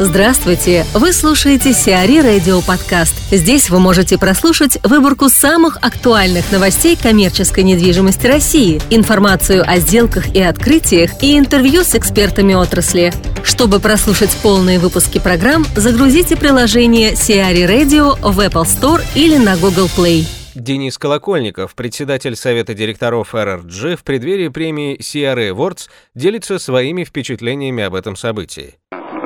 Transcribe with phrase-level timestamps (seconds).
[0.00, 0.84] Здравствуйте!
[0.92, 3.14] Вы слушаете Сиари Радио Подкаст.
[3.30, 10.40] Здесь вы можете прослушать выборку самых актуальных новостей коммерческой недвижимости России, информацию о сделках и
[10.40, 13.12] открытиях и интервью с экспертами отрасли.
[13.44, 19.88] Чтобы прослушать полные выпуски программ, загрузите приложение Сиари Radio в Apple Store или на Google
[19.96, 20.26] Play.
[20.56, 27.94] Денис Колокольников, председатель Совета директоров RRG, в преддверии премии CRA Awards делится своими впечатлениями об
[27.94, 28.74] этом событии.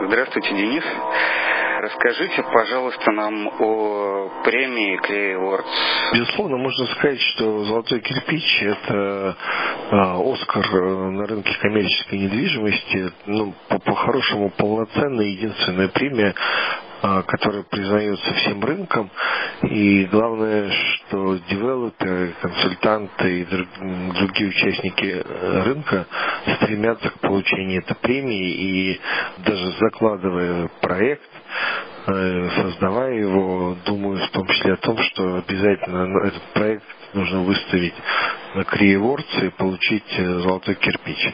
[0.09, 0.83] Здравствуйте, Денис.
[1.83, 6.15] Расскажите, пожалуйста, нам о премии Clay Awards.
[6.15, 9.37] Безусловно, можно сказать, что «Золотой кирпич»— это
[9.91, 13.13] э, Оскар на рынке коммерческой недвижимости.
[13.27, 13.53] Ну,
[13.85, 16.35] по-хорошему, полноценная единственная премия,
[17.01, 19.11] а, которая признается всем рынкам.
[19.63, 25.25] И главное, что девелоперы, консультанты и другие участники
[25.65, 26.07] рынка
[26.57, 29.01] стремятся к получению этой премии и
[29.39, 31.31] даже закладывая проект,
[32.07, 36.85] э, создавая его, думаю в том числе о том, что обязательно этот проект
[37.15, 37.95] нужно выставить
[38.55, 41.33] на Криеворце и получить э, золотой кирпич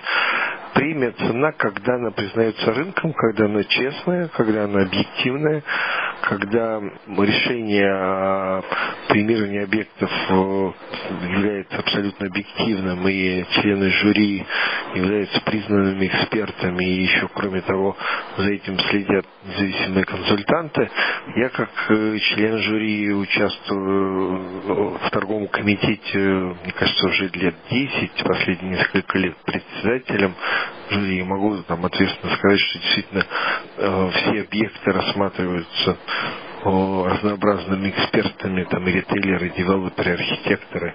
[0.94, 5.62] премия цена, когда она признается рынком, когда она честная, когда она объективная,
[6.22, 6.80] когда
[7.18, 8.62] решение о
[9.08, 10.72] премировании объектов э,
[11.32, 14.46] является абсолютно объективным, и члены жюри
[14.94, 17.96] являются признанными экспертами, и еще, кроме того,
[18.36, 20.90] за этим следят независимые консультанты.
[21.36, 28.10] Я, как э, член жюри, участвую э, в торговом комитете, мне кажется, уже лет 10,
[28.24, 30.34] последние несколько лет председателем
[30.90, 31.22] жюри.
[31.22, 33.26] Могу там ответственно сказать, что действительно
[34.12, 35.96] все объекты рассматриваются
[36.64, 40.94] разнообразными экспертами, там и ритейлеры, девелоперы, архитекторы,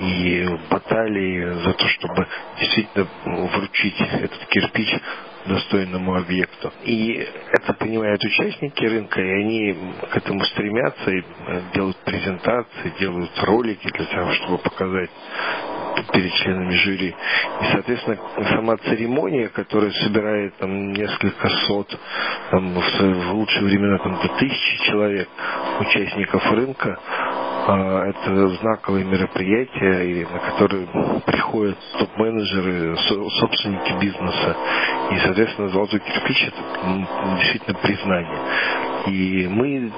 [0.00, 2.26] и баталии за то, чтобы
[2.58, 4.88] действительно вручить этот кирпич
[5.44, 6.72] достойному объекту.
[6.84, 9.76] И это понимают участники рынка, и они
[10.10, 11.22] к этому стремятся, и
[11.74, 15.10] делают презентации, делают ролики для того, чтобы показать
[16.12, 17.08] перед членами жюри.
[17.08, 18.18] И, соответственно,
[18.50, 21.98] сама церемония, которая собирает там несколько сот,
[22.50, 25.28] там, в, в лучшие времена там, до тысячи человек,
[25.80, 26.98] участников рынка,
[27.64, 30.86] это знаковые мероприятия, на которые
[31.24, 34.56] приходят топ-менеджеры, собственники бизнеса.
[35.12, 38.38] И, соответственно, золотой кирпич это действительно признание.
[39.06, 39.92] И мы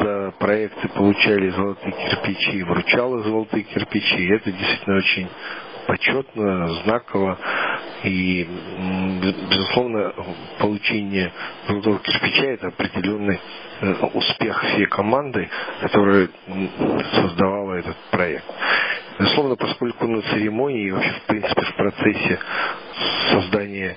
[0.00, 4.16] за проекты получали золотые кирпичи, вручала золотые кирпичи.
[4.16, 5.28] И это действительно очень
[5.86, 7.38] почетно, знаково.
[8.04, 8.46] И,
[9.50, 10.12] безусловно,
[10.58, 11.32] получение
[11.68, 13.40] золотого кирпича– это определенный
[13.80, 15.48] э, успех всей команды,
[15.80, 16.28] которая
[17.12, 18.44] создавала этот проект.
[19.18, 22.38] Безусловно, поскольку на церемонии и вообще, в принципе, в процессе
[23.30, 23.96] создания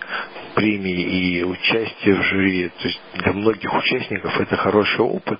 [0.55, 5.39] премии и участия в жюри, то есть для многих участников это хороший опыт,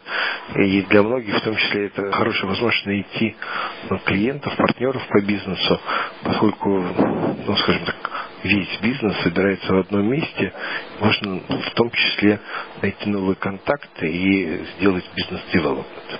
[0.56, 3.36] и для многих, в том числе, это хорошая возможность найти
[3.90, 5.80] ну, клиентов, партнеров по бизнесу,
[6.24, 6.70] поскольку,
[7.48, 7.96] ну, скажем так,
[8.44, 10.54] весь бизнес собирается в одном месте,
[11.00, 12.40] можно в том числе
[12.82, 16.20] найти новые контакты и сделать бизнес-девелопмент.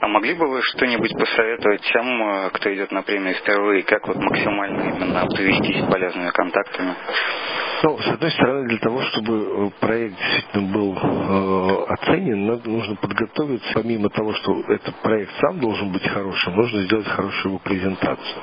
[0.00, 4.16] А могли бы вы что-нибудь посоветовать тем, э, кто идет на премию впервые, как вот
[4.16, 6.94] максимально именно обзавестись полезными контактами?
[7.82, 12.96] Ну, с одной стороны, для того, чтобы э, проект действительно был э, оценен, надо, нужно
[12.96, 18.42] подготовиться, помимо того, что этот проект сам должен быть хорошим, нужно сделать хорошую его презентацию.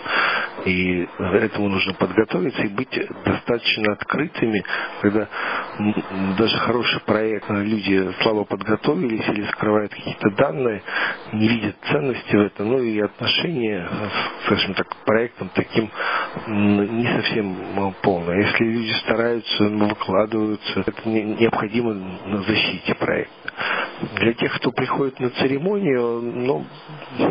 [0.66, 4.64] И этому нужно подготовиться и быть достаточно открытыми,
[5.02, 5.28] когда
[6.38, 10.84] даже хороший проект, люди слабо подготовились или скрывают какие-то данные,
[11.42, 13.88] не видят ценности в этом, ну и отношение,
[14.46, 15.90] скажем так, к проектам таким
[16.48, 18.38] не совсем э, полное.
[18.42, 20.80] Если люди стараются стараются, выкладываются.
[20.86, 23.54] Это необходимо на защите проекта.
[24.16, 26.66] Для тех, кто приходит на церемонию, ну,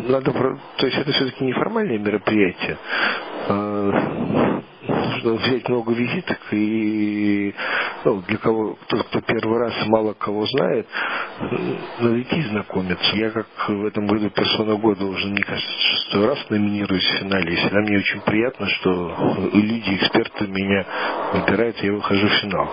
[0.08, 2.78] надо, то есть это все-таки неформальное мероприятие.
[5.22, 7.54] Нужно взять много визиток и
[8.04, 10.86] ну, для кого, тот, кто первый раз мало кого знает,
[11.98, 13.16] надо идти знакомиться.
[13.16, 17.52] Я как в этом году персона года уже, мне кажется, шестой раз номинируюсь в финале.
[17.52, 20.86] И всегда мне очень приятно, что люди, эксперты меня
[21.34, 22.68] выбирают, и я выхожу в финал.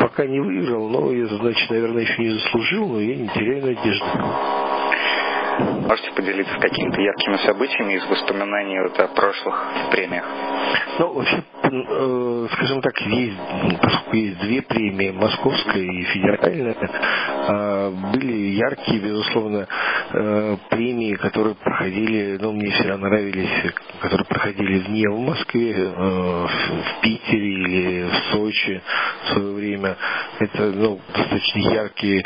[0.00, 4.06] Пока не выиграл, но я, значит, наверное, еще не заслужил, но я не теряю надежды.
[5.58, 9.54] Можете поделиться какими-то яркими событиями из воспоминаний вот о прошлых
[9.90, 10.24] премиях?
[10.98, 11.42] Ну, вообще,
[11.72, 13.36] э, скажем так, есть,
[13.80, 19.66] поскольку есть две премии, московская и федеральная, э, были яркие, безусловно,
[20.12, 27.00] э, премии, которые проходили, ну, мне всегда нравились, которые проходили вне в Москве, э, в
[27.02, 28.82] Питере или в Сочи
[29.24, 29.96] в свое время.
[30.40, 32.24] Это ну, достаточно яркие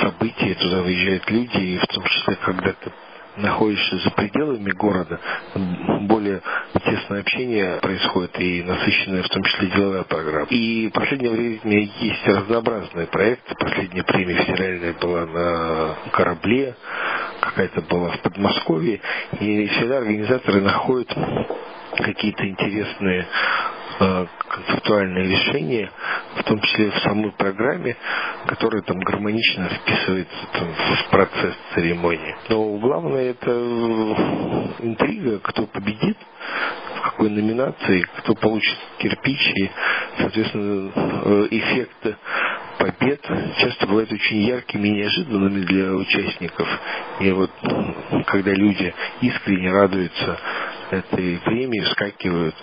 [0.00, 2.92] события, туда выезжают люди, и в том числе, когда ты
[3.36, 5.20] находишься за пределами города,
[6.02, 6.40] более
[6.84, 10.46] тесное общение происходит и насыщенная в том числе деловая программа.
[10.50, 13.54] И в последнее время есть разнообразные проекты.
[13.58, 16.76] Последняя премия федеральная была на корабле,
[17.40, 19.00] какая-то была в Подмосковье.
[19.40, 21.08] И всегда организаторы находят
[21.96, 23.26] какие-то интересные
[24.00, 25.90] Э, концептуальные решения,
[26.36, 27.96] в том числе в самой программе,
[28.46, 32.36] которая там гармонично вписывается там, в процесс церемонии.
[32.48, 33.50] Но главное это
[34.80, 36.16] интрига, кто победит,
[36.96, 39.70] в какой номинации, кто получит кирпич и,
[40.18, 42.16] соответственно, э, эффект
[42.78, 43.20] побед
[43.58, 46.68] часто бывают очень яркими и неожиданными для участников.
[47.20, 47.50] И вот
[48.26, 50.38] когда люди искренне радуются
[50.90, 52.54] этой премии, вскакивают,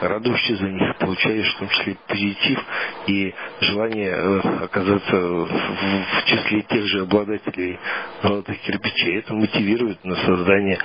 [0.00, 2.64] радуешься за них, получаешь в том числе позитив
[3.06, 7.78] и желание э, оказаться в числе тех же обладателей
[8.22, 9.18] золотых кирпичей.
[9.18, 10.78] Это мотивирует на создание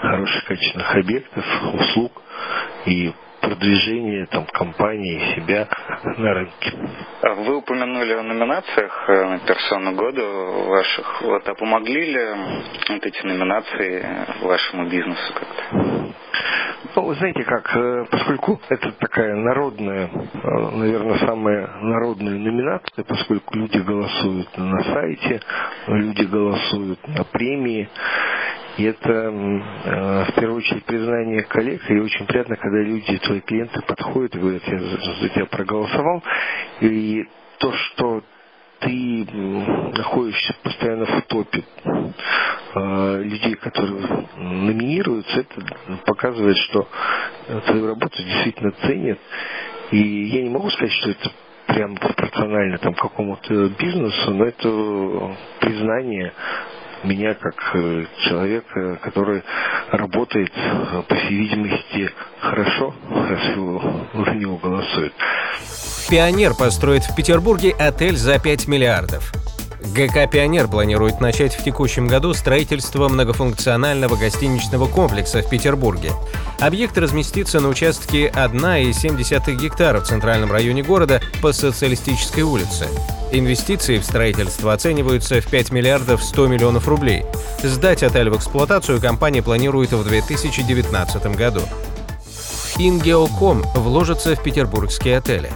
[0.00, 2.22] хороших качественных объектов, услуг
[2.86, 5.68] и продвижение там, компании, себя
[6.16, 6.72] на рынке.
[7.22, 11.22] А вы упомянули о номинациях э, на персону года ваших.
[11.22, 12.26] Вот, а помогли ли
[12.88, 14.06] вот эти номинации
[14.42, 15.97] вашему бизнесу как-то?
[16.94, 23.56] Ну, вы знаете как, э, поскольку это такая народная, э, наверное, самая народная номинация, поскольку
[23.56, 25.40] люди голосуют на сайте,
[25.88, 27.88] люди голосуют на премии,
[28.78, 33.82] и это э, в первую очередь признание коллег, и очень приятно, когда люди, твои клиенты
[33.82, 36.22] подходят и говорят, я за тебя проголосовал,
[36.80, 37.24] и
[37.58, 38.22] то, что
[38.80, 39.26] ты
[39.98, 41.64] находишься постоянно в топе
[42.74, 45.62] э, людей, которые номинируются, это
[46.06, 46.88] показывает, что
[47.66, 49.18] твою работу действительно ценят.
[49.90, 51.30] И я не могу сказать, что это
[51.66, 56.32] прям пропорционально там какому-то бизнесу, но это признание
[57.04, 59.42] меня как э, человека, который
[59.92, 60.52] работает,
[61.08, 62.10] по всей видимости,
[62.40, 63.80] хорошо, раз его,
[64.14, 65.12] за него голосуют.
[66.10, 69.30] Пионер построит в Петербурге отель за 5 миллиардов.
[69.80, 76.12] ГК «Пионер» планирует начать в текущем году строительство многофункционального гостиничного комплекса в Петербурге.
[76.58, 82.88] Объект разместится на участке 1,7 гектара в центральном районе города по Социалистической улице.
[83.30, 87.24] Инвестиции в строительство оцениваются в 5 миллиардов 100 миллионов рублей.
[87.62, 91.62] Сдать отель в эксплуатацию компания планирует в 2019 году.
[92.78, 95.50] Ингеоком вложится в петербургские отели.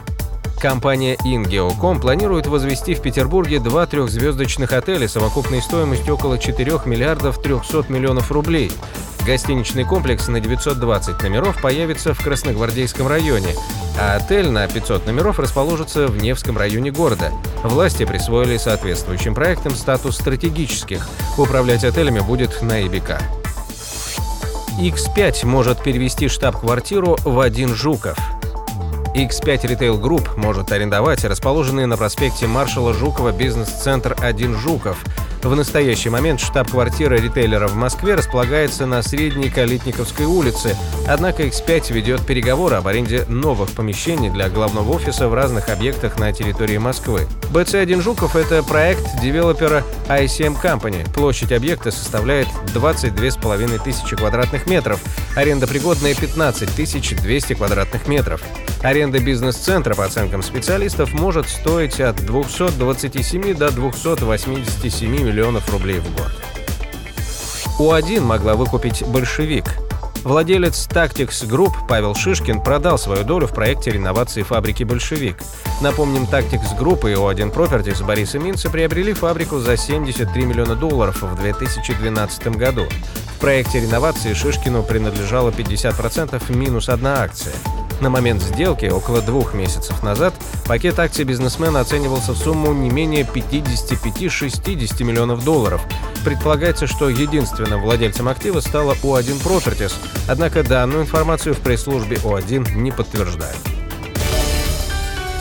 [0.62, 7.86] Компания Ingeocom планирует возвести в Петербурге два трехзвездочных отеля совокупной стоимостью около 4 миллиардов 300
[7.88, 8.70] миллионов рублей.
[9.26, 13.56] Гостиничный комплекс на 920 номеров появится в Красногвардейском районе,
[14.00, 17.32] а отель на 500 номеров расположится в Невском районе города.
[17.64, 21.08] Власти присвоили соответствующим проектам статус стратегических.
[21.38, 23.20] Управлять отелями будет на ИБК.
[24.78, 28.16] X5 может перевести штаб-квартиру в один Жуков–
[29.14, 35.04] X5 Retail Group может арендовать расположенный на проспекте маршала Жукова бизнес-центр «Один Жуков».
[35.42, 40.76] В настоящий момент штаб-квартира ритейлера в Москве располагается на Средней Калитниковской улице,
[41.08, 46.32] однако X5 ведет переговоры об аренде новых помещений для главного офиса в разных объектах на
[46.32, 47.26] территории Москвы.
[47.52, 51.12] BC1 Жуков– это проект девелопера ICM Company.
[51.12, 55.00] Площадь объекта составляет 22,5 тысячи квадратных метров,
[55.34, 56.72] аренда пригодная 15
[57.20, 58.42] 200 квадратных метров.
[58.82, 65.31] Аренда бизнес-центра, по оценкам специалистов, может стоить от 227 до 287 миллионов
[65.70, 66.30] рублей в год.
[67.78, 69.64] У1 могла выкупить «Большевик»,
[70.24, 75.36] Владелец Tactics Group Павел Шишкин продал свою долю в проекте реновации фабрики «Большевик».
[75.80, 81.36] Напомним, Tactics Group и O1 Properties Бориса Минца приобрели фабрику за 73 миллиона долларов в
[81.36, 82.84] 2012 году.
[83.36, 87.54] В проекте реновации Шишкину принадлежало 50% минус одна акция–
[88.02, 90.34] на момент сделки, около двух месяцев назад,
[90.66, 95.80] пакет акций бизнесмена оценивался в сумму не менее 55-60 миллионов долларов.
[96.24, 99.94] Предполагается, что единственным владельцем актива стала U1 Properties,
[100.28, 103.58] однако данную информацию в пресс-службе U1 не подтверждают.